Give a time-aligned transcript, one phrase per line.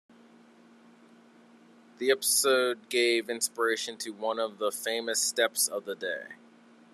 [1.99, 6.23] The episode gave inspiration to one of the famous steps of the Day.